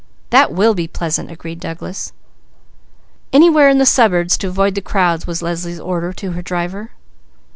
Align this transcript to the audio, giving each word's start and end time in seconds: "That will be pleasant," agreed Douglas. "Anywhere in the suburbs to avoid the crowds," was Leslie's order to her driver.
"That 0.31 0.51
will 0.51 0.73
be 0.73 0.87
pleasant," 0.87 1.29
agreed 1.29 1.59
Douglas. 1.59 2.11
"Anywhere 3.31 3.69
in 3.69 3.77
the 3.77 3.85
suburbs 3.85 4.35
to 4.39 4.47
avoid 4.47 4.73
the 4.73 4.81
crowds," 4.81 5.27
was 5.27 5.43
Leslie's 5.43 5.79
order 5.79 6.11
to 6.11 6.31
her 6.31 6.41
driver. 6.41 6.93